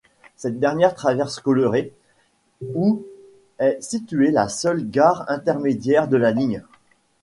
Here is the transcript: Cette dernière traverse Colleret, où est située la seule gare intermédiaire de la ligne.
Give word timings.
Cette 0.35 0.59
dernière 0.59 0.95
traverse 0.95 1.39
Colleret, 1.39 1.91
où 2.73 3.05
est 3.59 3.77
située 3.83 4.31
la 4.31 4.49
seule 4.49 4.89
gare 4.89 5.29
intermédiaire 5.29 6.07
de 6.07 6.17
la 6.17 6.31
ligne. 6.31 6.63